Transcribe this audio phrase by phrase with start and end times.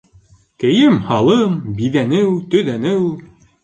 [0.63, 3.09] Кейем-һалым, биҙәнеү-төҙәнеү